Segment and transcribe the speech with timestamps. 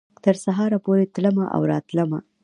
[0.23, 2.19] تر سهاره پورې تلمه او راتلمه